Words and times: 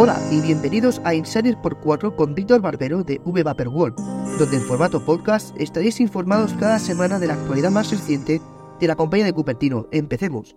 Hola 0.00 0.16
y 0.30 0.40
bienvenidos 0.40 1.00
a 1.02 1.12
Insider 1.12 1.60
por 1.60 1.80
4 1.80 2.14
con 2.14 2.32
Víctor 2.32 2.60
Barbero 2.60 3.02
de 3.02 3.20
V 3.24 3.42
World, 3.42 3.96
donde 4.38 4.58
en 4.58 4.62
formato 4.62 5.04
podcast 5.04 5.60
estaréis 5.60 5.98
informados 5.98 6.54
cada 6.54 6.78
semana 6.78 7.18
de 7.18 7.26
la 7.26 7.34
actualidad 7.34 7.72
más 7.72 7.90
reciente 7.90 8.40
de 8.78 8.86
la 8.86 8.94
compañía 8.94 9.26
de 9.26 9.32
Cupertino. 9.32 9.88
Empecemos. 9.90 10.54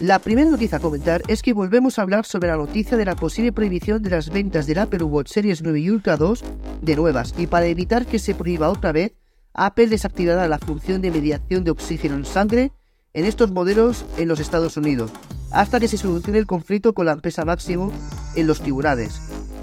La 0.00 0.18
primera 0.18 0.50
noticia 0.50 0.78
a 0.78 0.80
comentar 0.80 1.22
es 1.28 1.42
que 1.42 1.52
volvemos 1.52 1.96
a 1.96 2.02
hablar 2.02 2.26
sobre 2.26 2.48
la 2.48 2.56
noticia 2.56 2.96
de 2.96 3.04
la 3.04 3.14
posible 3.14 3.52
prohibición 3.52 4.02
de 4.02 4.10
las 4.10 4.30
ventas 4.30 4.66
del 4.66 4.78
Apple 4.78 5.04
Watch 5.04 5.30
Series 5.30 5.62
9 5.62 5.78
y 5.78 5.90
Ultra 5.90 6.16
2 6.16 6.42
de 6.80 6.96
nuevas 6.96 7.36
y 7.38 7.46
para 7.46 7.66
evitar 7.66 8.04
que 8.04 8.18
se 8.18 8.34
prohíba 8.34 8.68
otra 8.68 8.90
vez, 8.90 9.12
Apple 9.54 9.86
desactivará 9.86 10.48
la 10.48 10.58
función 10.58 11.02
de 11.02 11.12
mediación 11.12 11.62
de 11.62 11.70
oxígeno 11.70 12.16
en 12.16 12.24
sangre 12.24 12.72
en 13.14 13.26
estos 13.26 13.52
modelos 13.52 14.04
en 14.18 14.26
los 14.26 14.40
Estados 14.40 14.76
Unidos, 14.76 15.12
hasta 15.52 15.80
que 15.80 15.88
se 15.88 15.98
solucione 15.98 16.38
el 16.38 16.46
conflicto 16.46 16.94
con 16.94 17.06
la 17.06 17.12
empresa 17.12 17.44
Máximo 17.44 17.92
en 18.34 18.46
los 18.46 18.60
tribunales. 18.60 19.20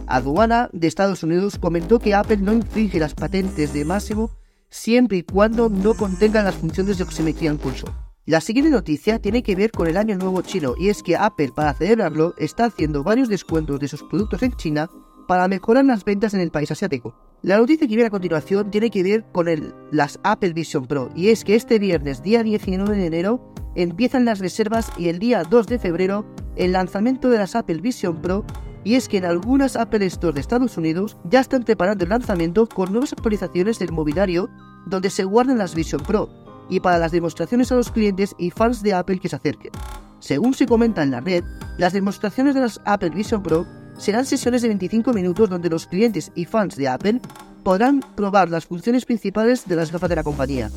Aduana 0.08 0.70
de 0.74 0.88
Estados 0.88 1.24
Unidos 1.24 1.58
comentó 1.60 2.00
que 2.00 2.16
Apple 2.16 2.38
no 2.38 2.54
infringe 2.54 3.00
las 3.00 3.14
patentes 3.14 3.74
de 3.74 3.86
Máximo 3.86 4.32
siempre 4.70 5.18
y 5.18 5.24
cuando 5.24 5.70
no 5.70 5.94
contengan 5.94 6.46
las 6.46 6.56
funciones 6.56 6.98
de 6.98 7.04
oximetría 7.04 7.50
en 7.50 7.58
pulso. 7.58 7.88
La 8.26 8.42
siguiente 8.42 8.70
noticia 8.70 9.20
tiene 9.20 9.42
que 9.42 9.56
ver 9.56 9.72
con 9.72 9.88
el 9.88 9.98
año 9.98 10.16
nuevo 10.16 10.42
chino 10.42 10.76
y 10.78 10.90
es 10.90 11.02
que 11.02 11.16
Apple 11.16 11.52
para 11.56 11.74
celebrarlo 11.74 12.36
está 12.38 12.66
haciendo 12.66 13.04
varios 13.04 13.28
descuentos 13.28 13.80
de 13.80 13.88
sus 13.88 14.04
productos 14.04 14.44
en 14.44 14.54
China 14.54 14.88
para 15.28 15.48
mejorar 15.48 15.86
las 15.86 16.06
ventas 16.06 16.34
en 16.34 16.40
el 16.40 16.52
país 16.52 16.72
asiático. 16.72 17.16
La 17.42 17.58
noticia 17.58 17.88
que 17.88 17.96
viene 17.96 18.08
a 18.08 18.12
continuación 18.12 18.70
tiene 18.70 18.90
que 18.90 19.02
ver 19.02 19.26
con 19.32 19.48
el, 19.48 19.74
las 19.92 20.20
Apple 20.24 20.54
Vision 20.54 20.86
Pro 20.86 21.10
y 21.16 21.30
es 21.30 21.44
que 21.44 21.56
este 21.56 21.80
viernes 21.80 22.22
día 22.22 22.44
19 22.44 22.98
de 22.98 23.06
enero 23.06 23.54
empiezan 23.76 24.26
las 24.26 24.40
reservas 24.40 24.92
y 24.98 25.10
el 25.10 25.20
día 25.20 25.44
2 25.44 25.68
de 25.68 25.80
febrero 25.80 26.26
el 26.56 26.74
lanzamiento 26.74 27.30
de 27.30 27.38
las 27.38 27.56
Apple 27.56 27.82
Vision 27.82 28.22
Pro 28.22 28.46
y 28.84 28.96
es 28.96 29.08
que 29.08 29.18
en 29.18 29.26
algunas 29.26 29.76
Apple 29.76 30.06
Store 30.06 30.34
de 30.34 30.42
Estados 30.42 30.78
Unidos 30.78 31.18
ya 31.26 31.40
están 31.40 31.64
preparando 31.64 32.04
el 32.04 32.10
lanzamiento 32.10 32.68
con 32.68 32.92
nuevas 32.92 33.14
actualizaciones 33.14 33.80
del 33.80 33.92
mobiliario 33.92 34.50
donde 34.86 35.10
se 35.10 35.24
guardan 35.24 35.58
las 35.58 35.76
Vision 35.76 36.02
Pro 36.02 36.30
y 36.70 36.80
para 36.80 36.98
las 36.98 37.12
demostraciones 37.12 37.72
a 37.72 37.76
los 37.76 37.92
clientes 37.92 38.36
y 38.38 38.52
fans 38.52 38.82
de 38.84 38.94
Apple 38.94 39.20
que 39.20 39.30
se 39.30 39.36
acerquen. 39.36 39.72
Según 40.20 40.54
se 40.54 40.66
comenta 40.66 41.04
en 41.04 41.12
la 41.12 41.22
red, 41.22 41.44
las 41.78 41.94
demostraciones 41.94 42.56
de 42.56 42.62
las 42.62 42.80
Apple 42.86 43.10
Vision 43.10 43.42
Pro 43.42 43.66
serán 43.98 44.26
sesiones 44.26 44.62
de 44.62 44.70
25 44.70 45.14
minutos 45.14 45.50
donde 45.50 45.70
los 45.70 45.88
clientes 45.88 46.32
y 46.36 46.46
fans 46.46 46.76
de 46.76 46.88
Apple 46.88 47.22
podrán 47.64 48.02
probar 48.16 48.50
las 48.50 48.66
funciones 48.66 49.06
principales 49.06 49.68
de 49.68 49.76
las 49.76 49.92
gafas 49.92 50.10
de 50.10 50.16
la 50.16 50.24
compañía. 50.24 50.70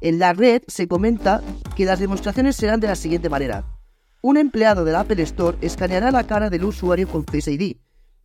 En 0.00 0.18
la 0.18 0.32
red 0.32 0.62
se 0.68 0.86
comenta 0.86 1.42
que 1.76 1.84
las 1.84 1.98
demostraciones 1.98 2.56
serán 2.56 2.80
de 2.80 2.86
la 2.86 2.94
siguiente 2.94 3.28
manera. 3.28 3.64
Un 4.22 4.36
empleado 4.36 4.84
del 4.84 4.96
Apple 4.96 5.22
Store 5.22 5.58
escaneará 5.60 6.10
la 6.10 6.26
cara 6.26 6.50
del 6.50 6.64
usuario 6.64 7.08
con 7.08 7.24
Face 7.24 7.52
ID. 7.52 7.76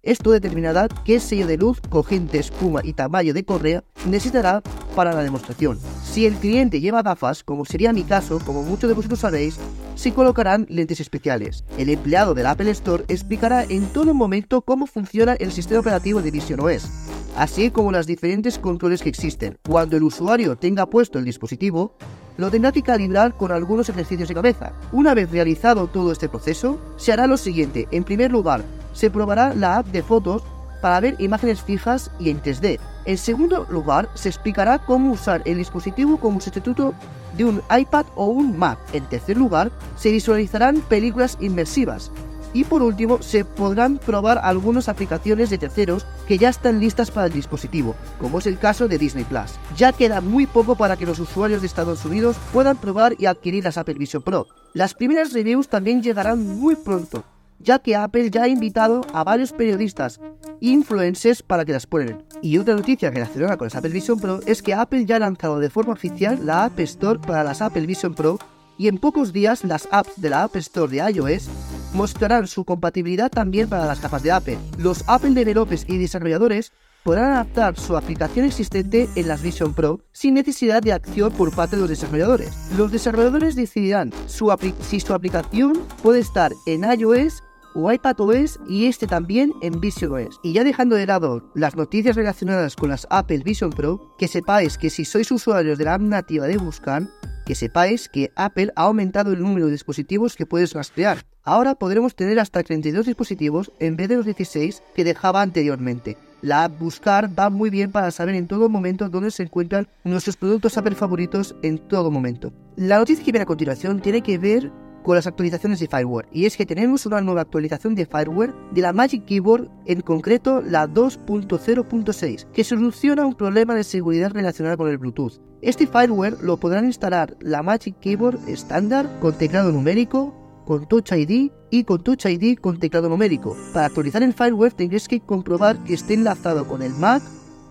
Esto 0.03 0.31
determinará 0.31 0.87
qué 1.05 1.19
sello 1.19 1.47
de 1.47 1.57
luz, 1.57 1.79
cogente, 1.89 2.37
espuma 2.37 2.81
y 2.83 2.93
tamaño 2.93 3.33
de 3.33 3.45
correa 3.45 3.83
necesitará 4.05 4.61
para 4.95 5.13
la 5.13 5.23
demostración. 5.23 5.79
Si 6.03 6.25
el 6.25 6.35
cliente 6.35 6.81
lleva 6.81 7.01
gafas, 7.01 7.43
como 7.43 7.63
sería 7.63 7.93
mi 7.93 8.03
caso, 8.03 8.39
como 8.45 8.63
muchos 8.63 8.89
de 8.89 8.95
vosotros 8.95 9.21
sabéis, 9.21 9.57
se 9.95 10.13
colocarán 10.13 10.67
lentes 10.69 10.99
especiales. 10.99 11.63
El 11.77 11.89
empleado 11.89 12.33
del 12.33 12.47
Apple 12.47 12.69
Store 12.71 13.05
explicará 13.07 13.63
en 13.63 13.85
todo 13.87 14.13
momento 14.13 14.61
cómo 14.61 14.87
funciona 14.87 15.33
el 15.33 15.51
sistema 15.51 15.79
operativo 15.79 16.21
de 16.21 16.31
Vision 16.31 16.59
OS 16.59 17.12
así 17.35 17.71
como 17.71 17.91
las 17.91 18.07
diferentes 18.07 18.59
controles 18.59 19.01
que 19.01 19.09
existen. 19.09 19.57
Cuando 19.67 19.97
el 19.97 20.03
usuario 20.03 20.55
tenga 20.55 20.85
puesto 20.85 21.19
el 21.19 21.25
dispositivo, 21.25 21.95
lo 22.37 22.49
tendrá 22.49 22.71
que 22.71 22.81
calibrar 22.81 23.35
con 23.35 23.51
algunos 23.51 23.89
ejercicios 23.89 24.27
de 24.29 24.35
cabeza. 24.35 24.73
Una 24.91 25.13
vez 25.13 25.31
realizado 25.31 25.87
todo 25.87 26.11
este 26.11 26.29
proceso, 26.29 26.79
se 26.97 27.11
hará 27.11 27.27
lo 27.27 27.37
siguiente. 27.37 27.87
En 27.91 28.03
primer 28.03 28.31
lugar, 28.31 28.63
se 28.93 29.09
probará 29.09 29.53
la 29.53 29.77
app 29.77 29.87
de 29.87 30.03
fotos 30.03 30.43
para 30.81 30.99
ver 30.99 31.15
imágenes 31.19 31.61
fijas 31.61 32.11
y 32.19 32.29
en 32.29 32.41
3D. 32.41 32.79
En 33.05 33.17
segundo 33.17 33.65
lugar, 33.69 34.09
se 34.15 34.29
explicará 34.29 34.79
cómo 34.79 35.11
usar 35.11 35.41
el 35.45 35.57
dispositivo 35.57 36.17
como 36.17 36.41
sustituto 36.41 36.93
de 37.37 37.45
un 37.45 37.61
iPad 37.75 38.05
o 38.15 38.25
un 38.27 38.57
Mac. 38.57 38.79
En 38.93 39.05
tercer 39.05 39.37
lugar, 39.37 39.71
se 39.95 40.11
visualizarán 40.11 40.81
películas 40.81 41.37
inmersivas, 41.39 42.11
y 42.53 42.63
por 42.63 42.83
último, 42.83 43.21
se 43.21 43.43
podrán 43.43 43.97
probar 43.97 44.39
algunas 44.43 44.87
aplicaciones 44.87 45.49
de 45.49 45.57
terceros 45.57 46.05
que 46.27 46.37
ya 46.37 46.49
están 46.49 46.79
listas 46.79 47.11
para 47.11 47.27
el 47.27 47.33
dispositivo, 47.33 47.95
como 48.19 48.39
es 48.39 48.47
el 48.47 48.57
caso 48.57 48.87
de 48.87 48.97
Disney 48.97 49.23
Plus. 49.23 49.51
Ya 49.77 49.91
queda 49.91 50.21
muy 50.21 50.45
poco 50.45 50.75
para 50.75 50.97
que 50.97 51.05
los 51.05 51.19
usuarios 51.19 51.61
de 51.61 51.67
Estados 51.67 52.05
Unidos 52.05 52.37
puedan 52.51 52.77
probar 52.77 53.15
y 53.19 53.25
adquirir 53.25 53.63
las 53.63 53.77
Apple 53.77 53.95
Vision 53.95 54.23
Pro. 54.23 54.47
Las 54.73 54.93
primeras 54.93 55.33
reviews 55.33 55.67
también 55.67 56.01
llegarán 56.01 56.47
muy 56.59 56.75
pronto, 56.75 57.23
ya 57.59 57.79
que 57.79 57.95
Apple 57.95 58.29
ya 58.29 58.43
ha 58.43 58.47
invitado 58.47 59.01
a 59.13 59.23
varios 59.23 59.51
periodistas 59.51 60.19
e 60.61 60.67
influencers 60.69 61.41
para 61.41 61.65
que 61.65 61.73
las 61.73 61.87
prueben. 61.87 62.23
Y 62.41 62.57
otra 62.57 62.75
noticia 62.75 63.09
relacionada 63.09 63.57
con 63.57 63.67
las 63.67 63.75
Apple 63.75 63.91
Vision 63.91 64.19
Pro 64.19 64.39
es 64.45 64.61
que 64.61 64.73
Apple 64.73 65.05
ya 65.05 65.17
ha 65.17 65.19
lanzado 65.19 65.59
de 65.59 65.69
forma 65.69 65.93
oficial 65.93 66.45
la 66.45 66.65
App 66.65 66.79
Store 66.79 67.19
para 67.19 67.43
las 67.43 67.61
Apple 67.61 67.85
Vision 67.85 68.13
Pro 68.13 68.39
y 68.77 68.87
en 68.87 68.97
pocos 68.97 69.33
días 69.33 69.63
las 69.63 69.87
apps 69.91 70.19
de 70.19 70.29
la 70.29 70.43
App 70.43 70.55
Store 70.55 70.91
de 70.91 71.11
iOS 71.11 71.49
mostrarán 71.93 72.47
su 72.47 72.65
compatibilidad 72.65 73.29
también 73.29 73.69
para 73.69 73.85
las 73.85 74.01
gafas 74.01 74.23
de 74.23 74.31
Apple. 74.31 74.57
Los 74.77 75.03
Apple 75.07 75.31
developers 75.31 75.85
y 75.87 75.97
desarrolladores 75.97 76.71
podrán 77.03 77.33
adaptar 77.33 77.77
su 77.77 77.97
aplicación 77.97 78.45
existente 78.45 79.09
en 79.15 79.27
las 79.27 79.41
Vision 79.41 79.73
Pro 79.73 79.99
sin 80.11 80.33
necesidad 80.33 80.81
de 80.81 80.93
acción 80.93 81.31
por 81.33 81.53
parte 81.53 81.75
de 81.75 81.81
los 81.81 81.89
desarrolladores. 81.89 82.55
Los 82.77 82.91
desarrolladores 82.91 83.55
decidirán 83.55 84.11
si 84.27 84.99
su 84.99 85.13
aplicación 85.13 85.73
puede 86.01 86.19
estar 86.19 86.51
en 86.65 86.83
iOS 86.83 87.43
o 87.75 87.91
iPadOS 87.91 88.59
y 88.67 88.85
este 88.85 89.07
también 89.07 89.53
en 89.61 89.79
VisionOS. 89.79 90.39
Y 90.43 90.53
ya 90.53 90.63
dejando 90.63 90.95
de 90.95 91.07
lado 91.07 91.43
las 91.55 91.75
noticias 91.75 92.15
relacionadas 92.15 92.75
con 92.75 92.89
las 92.89 93.07
Apple 93.09 93.41
Vision 93.43 93.71
Pro, 93.71 94.15
que 94.17 94.27
sepáis 94.27 94.77
que 94.77 94.89
si 94.89 95.05
sois 95.05 95.31
usuarios 95.31 95.77
de 95.77 95.85
la 95.85 95.95
app 95.95 96.01
nativa 96.01 96.45
de 96.45 96.57
Buscan, 96.57 97.09
que 97.45 97.55
sepáis 97.55 98.09
que 98.09 98.31
Apple 98.35 98.71
ha 98.75 98.83
aumentado 98.83 99.31
el 99.33 99.41
número 99.41 99.65
de 99.67 99.73
dispositivos 99.73 100.35
que 100.35 100.45
puedes 100.45 100.73
rastrear. 100.73 101.25
Ahora 101.43 101.75
podremos 101.75 102.15
tener 102.15 102.39
hasta 102.39 102.63
32 102.63 103.05
dispositivos 103.05 103.71
en 103.79 103.97
vez 103.97 104.09
de 104.09 104.15
los 104.15 104.25
16 104.25 104.81
que 104.95 105.03
dejaba 105.03 105.41
anteriormente. 105.41 106.17
La 106.41 106.65
app 106.65 106.77
Buscar 106.77 107.29
va 107.37 107.49
muy 107.49 107.69
bien 107.69 107.91
para 107.91 108.11
saber 108.11 108.35
en 108.35 108.47
todo 108.47 108.67
momento 108.67 109.07
dónde 109.07 109.31
se 109.31 109.43
encuentran 109.43 109.87
nuestros 110.03 110.35
productos 110.35 110.77
Apple 110.77 110.95
favoritos 110.95 111.55
en 111.61 111.77
todo 111.77 112.11
momento. 112.11 112.51
La 112.75 112.97
noticia 112.97 113.23
que 113.23 113.31
viene 113.31 113.43
a 113.43 113.45
continuación 113.45 114.01
tiene 114.01 114.21
que 114.21 114.37
ver 114.37 114.71
con 115.03 115.15
las 115.15 115.27
actualizaciones 115.27 115.79
de 115.79 115.87
firmware 115.87 116.27
y 116.31 116.45
es 116.45 116.57
que 116.57 116.65
tenemos 116.65 117.05
una 117.05 117.21
nueva 117.21 117.41
actualización 117.41 117.93
de 117.95 118.05
firmware 118.05 118.53
de 118.71 118.81
la 118.81 118.93
Magic 118.93 119.25
Keyboard, 119.25 119.69
en 119.85 120.01
concreto 120.01 120.61
la 120.61 120.87
2.0.6, 120.87 122.45
que 122.51 122.63
soluciona 122.63 123.25
un 123.25 123.35
problema 123.35 123.75
de 123.75 123.83
seguridad 123.83 124.31
relacionado 124.31 124.77
con 124.77 124.89
el 124.89 124.97
Bluetooth. 124.97 125.41
Este 125.61 125.87
firmware 125.87 126.37
lo 126.41 126.57
podrán 126.57 126.85
instalar 126.85 127.37
la 127.39 127.61
Magic 127.61 127.99
Keyboard 127.99 128.39
estándar 128.47 129.09
con 129.19 129.37
teclado 129.37 129.71
numérico, 129.71 130.33
con 130.65 130.87
Touch 130.87 131.11
ID 131.11 131.51
y 131.69 131.83
con 131.83 132.03
Touch 132.03 132.25
ID 132.25 132.57
con 132.57 132.79
teclado 132.79 133.09
numérico. 133.09 133.55
Para 133.73 133.87
actualizar 133.87 134.23
el 134.23 134.33
firmware 134.33 134.73
tendréis 134.73 135.07
que 135.07 135.19
comprobar 135.19 135.77
que 135.83 135.93
esté 135.93 136.13
enlazado 136.13 136.67
con 136.67 136.81
el 136.81 136.93
Mac, 136.93 137.21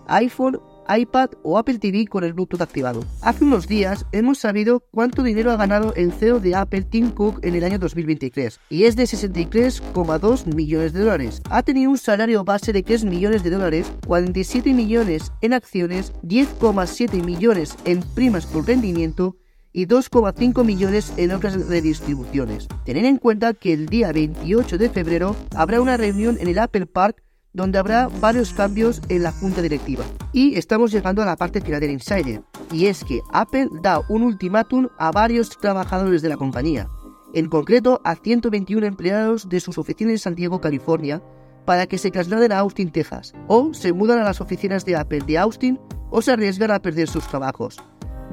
iPhone 0.07 0.59
iPad 0.89 1.31
o 1.43 1.57
Apple 1.57 1.79
TV 1.79 2.07
con 2.07 2.23
el 2.23 2.33
Bluetooth 2.33 2.61
activado. 2.61 3.03
Hace 3.21 3.43
unos 3.43 3.67
días 3.67 4.05
hemos 4.11 4.39
sabido 4.39 4.81
cuánto 4.91 5.23
dinero 5.23 5.51
ha 5.51 5.57
ganado 5.57 5.93
el 5.95 6.11
CEO 6.11 6.39
de 6.39 6.55
Apple 6.55 6.83
Tim 6.83 7.11
Cook 7.11 7.39
en 7.43 7.55
el 7.55 7.63
año 7.63 7.79
2023 7.79 8.59
y 8.69 8.83
es 8.83 8.95
de 8.95 9.03
63,2 9.03 10.53
millones 10.53 10.93
de 10.93 10.99
dólares. 11.01 11.41
Ha 11.49 11.63
tenido 11.63 11.91
un 11.91 11.97
salario 11.97 12.43
base 12.43 12.73
de 12.73 12.83
3 12.83 13.05
millones 13.05 13.43
de 13.43 13.49
dólares, 13.49 13.91
47 14.07 14.73
millones 14.73 15.31
en 15.41 15.53
acciones, 15.53 16.13
10,7 16.23 17.23
millones 17.23 17.75
en 17.85 18.01
primas 18.15 18.45
por 18.45 18.67
rendimiento 18.67 19.37
y 19.73 19.87
2,5 19.87 20.63
millones 20.63 21.13
en 21.17 21.31
otras 21.31 21.67
redistribuciones. 21.67 22.67
Tened 22.85 23.05
en 23.05 23.17
cuenta 23.17 23.53
que 23.53 23.73
el 23.73 23.87
día 23.87 24.11
28 24.11 24.77
de 24.77 24.89
febrero 24.89 25.35
habrá 25.55 25.81
una 25.81 25.97
reunión 25.97 26.37
en 26.39 26.47
el 26.47 26.59
Apple 26.59 26.85
Park 26.85 27.23
donde 27.53 27.77
habrá 27.77 28.07
varios 28.19 28.53
cambios 28.53 29.01
en 29.09 29.23
la 29.23 29.31
junta 29.31 29.61
directiva. 29.61 30.03
Y 30.31 30.55
estamos 30.55 30.91
llegando 30.91 31.21
a 31.21 31.25
la 31.25 31.35
parte 31.35 31.61
final 31.61 31.79
del 31.79 31.91
insider, 31.91 32.41
y 32.71 32.87
es 32.87 33.03
que 33.03 33.21
Apple 33.31 33.69
da 33.81 34.01
un 34.09 34.23
ultimátum 34.23 34.87
a 34.97 35.11
varios 35.11 35.49
trabajadores 35.49 36.21
de 36.21 36.29
la 36.29 36.37
compañía, 36.37 36.89
en 37.33 37.49
concreto 37.49 38.01
a 38.03 38.15
121 38.15 38.85
empleados 38.85 39.49
de 39.49 39.59
sus 39.59 39.77
oficinas 39.77 40.11
en 40.11 40.19
San 40.19 40.35
Diego, 40.35 40.61
California, 40.61 41.21
para 41.65 41.87
que 41.87 41.97
se 41.97 42.11
trasladen 42.11 42.51
a 42.51 42.59
Austin, 42.59 42.91
Texas, 42.91 43.33
o 43.47 43.73
se 43.73 43.93
mudan 43.93 44.19
a 44.19 44.23
las 44.23 44.41
oficinas 44.41 44.85
de 44.85 44.95
Apple 44.95 45.21
de 45.25 45.37
Austin 45.37 45.79
o 46.11 46.21
se 46.21 46.31
arriesgan 46.31 46.71
a 46.71 46.79
perder 46.79 47.07
sus 47.07 47.27
trabajos. 47.27 47.77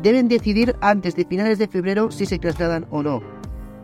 Deben 0.03 0.29
decidir 0.29 0.75
antes 0.81 1.15
de 1.15 1.25
finales 1.25 1.59
de 1.59 1.69
febrero 1.69 2.11
si 2.11 2.27
se 2.27 2.39
trasladan 2.39 2.87
o 2.91 3.03
no. 3.03 3.23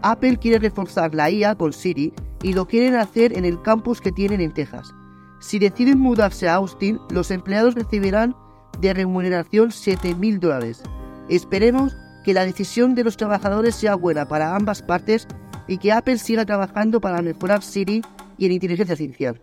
Apple 0.03 0.39
quiere 0.39 0.59
reforzar 0.59 1.15
la 1.15 1.31
IA 1.31 1.55
con 1.55 1.73
Siri 1.73 2.13
y 2.43 2.53
lo 2.53 2.67
quieren 2.67 2.95
hacer 2.95 3.37
en 3.37 3.45
el 3.45 3.61
campus 3.63 4.01
que 4.01 4.13
tienen 4.13 4.41
en 4.41 4.53
Texas. 4.53 4.93
Si 5.41 5.59
deciden 5.59 5.99
mudarse 5.99 6.49
a 6.49 6.55
Austin, 6.55 6.99
los 7.11 7.31
empleados 7.31 7.75
recibirán 7.75 8.35
de 8.81 8.95
remuneración 8.95 9.71
7.000 9.71 10.39
dólares. 10.39 10.83
Esperemos 11.29 11.97
que 12.25 12.35
la 12.35 12.45
decisión 12.45 12.95
de 12.95 13.05
los 13.05 13.17
trabajadores 13.17 13.75
sea 13.75 13.95
buena 13.95 14.27
para 14.27 14.57
ambas 14.57 14.83
partes 14.83 15.27
y 15.69 15.79
que 15.79 15.93
Apple 15.93 16.19
siga 16.19 16.45
trabajando 16.45 17.01
para 17.01 17.23
mejorar 17.23 17.63
Siri 17.63 18.03
y 18.39 18.47
en 18.47 18.53
inteligencia 18.53 18.95
artificial. 18.95 19.41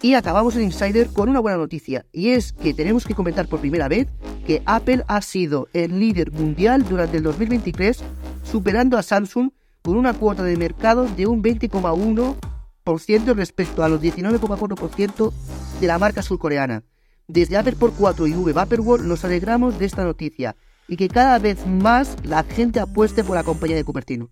Y 0.00 0.14
acabamos 0.14 0.54
el 0.54 0.62
Insider 0.62 1.08
con 1.08 1.28
una 1.28 1.40
buena 1.40 1.58
noticia, 1.58 2.06
y 2.12 2.28
es 2.30 2.52
que 2.52 2.72
tenemos 2.72 3.04
que 3.04 3.14
comentar 3.14 3.48
por 3.48 3.58
primera 3.58 3.88
vez 3.88 4.06
que 4.46 4.62
Apple 4.64 5.02
ha 5.08 5.20
sido 5.22 5.66
el 5.72 5.98
líder 5.98 6.30
mundial 6.30 6.88
durante 6.88 7.16
el 7.16 7.24
2023, 7.24 7.98
superando 8.44 8.96
a 8.96 9.02
Samsung 9.02 9.50
con 9.82 9.96
una 9.96 10.14
cuota 10.14 10.44
de 10.44 10.56
mercado 10.56 11.08
de 11.16 11.26
un 11.26 11.42
20,1% 11.42 12.36
respecto 13.34 13.82
a 13.82 13.88
los 13.88 14.00
19,4% 14.00 15.32
de 15.80 15.86
la 15.86 15.98
marca 15.98 16.22
surcoreana. 16.22 16.82
Desde 17.26 17.56
Apple 17.56 17.76
por 17.76 17.92
4 17.92 18.26
y 18.26 18.32
V 18.32 18.52
Vaporware 18.52 19.02
nos 19.02 19.24
alegramos 19.24 19.78
de 19.78 19.84
esta 19.84 20.04
noticia 20.04 20.56
y 20.88 20.96
que 20.96 21.08
cada 21.08 21.38
vez 21.38 21.66
más 21.66 22.16
la 22.24 22.42
gente 22.42 22.80
apueste 22.80 23.22
por 23.22 23.36
la 23.36 23.44
compañía 23.44 23.76
de 23.76 23.84
Cupertino. 23.84 24.30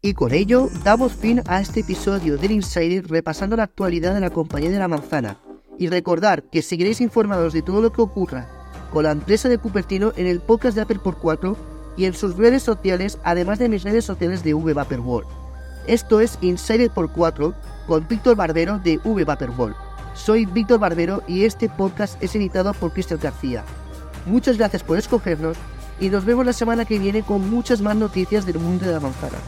Y 0.00 0.14
con 0.14 0.32
ello 0.32 0.68
damos 0.84 1.12
fin 1.12 1.42
a 1.46 1.60
este 1.60 1.80
episodio 1.80 2.38
del 2.38 2.52
Insider 2.52 3.06
repasando 3.08 3.56
la 3.56 3.64
actualidad 3.64 4.14
de 4.14 4.20
la 4.20 4.30
compañía 4.30 4.70
de 4.70 4.78
la 4.78 4.88
manzana. 4.88 5.38
Y 5.78 5.88
recordar 5.88 6.44
que 6.44 6.62
seguiréis 6.62 7.00
informados 7.00 7.52
de 7.52 7.62
todo 7.62 7.82
lo 7.82 7.92
que 7.92 8.00
ocurra 8.00 8.48
con 8.92 9.04
la 9.04 9.10
empresa 9.10 9.48
de 9.48 9.58
Cupertino 9.58 10.12
en 10.16 10.26
el 10.26 10.40
podcast 10.40 10.74
de 10.76 10.82
Apple 10.82 11.00
por 11.02 11.18
4 11.18 11.56
y 11.96 12.06
en 12.06 12.14
sus 12.14 12.36
redes 12.36 12.62
sociales, 12.62 13.18
además 13.24 13.58
de 13.58 13.68
mis 13.68 13.82
redes 13.82 14.04
sociales 14.04 14.42
de 14.42 14.54
V 14.54 14.72
World. 14.72 15.47
Esto 15.88 16.20
es 16.20 16.36
Insider 16.42 16.90
por 16.90 17.10
4 17.10 17.54
con 17.86 18.06
Víctor 18.06 18.36
Barbero 18.36 18.78
de 18.78 19.00
V 19.04 19.24
World. 19.24 19.74
Soy 20.12 20.44
Víctor 20.44 20.78
Barbero 20.78 21.22
y 21.26 21.46
este 21.46 21.70
podcast 21.70 22.22
es 22.22 22.36
editado 22.36 22.74
por 22.74 22.92
Cristian 22.92 23.18
García. 23.22 23.64
Muchas 24.26 24.58
gracias 24.58 24.82
por 24.82 24.98
escogernos 24.98 25.56
y 25.98 26.10
nos 26.10 26.26
vemos 26.26 26.44
la 26.44 26.52
semana 26.52 26.84
que 26.84 26.98
viene 26.98 27.22
con 27.22 27.48
muchas 27.48 27.80
más 27.80 27.96
noticias 27.96 28.44
del 28.44 28.58
mundo 28.58 28.84
de 28.84 28.92
la 28.92 29.00
manzana. 29.00 29.38